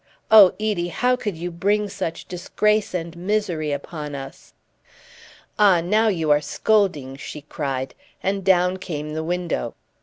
[0.31, 4.55] Oh, Edie, how could you bring such disgrace and misery upon us?"
[5.59, 7.93] "Ah, now you are scolding!" she cried,
[8.23, 9.75] and down came the window.